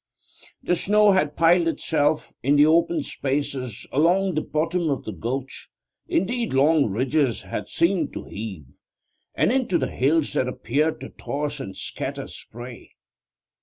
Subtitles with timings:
[0.63, 5.69] The snow had piled itself, in the open spaces along the bottom of the gulch,
[6.07, 8.79] into long ridges that seemed to heave,
[9.35, 12.93] and into hills that appeared to toss and scatter spray.